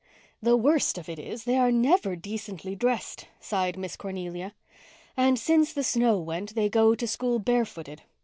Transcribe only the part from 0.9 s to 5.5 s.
of it is, they are never decently dressed," sighed Miss Cornelia. "And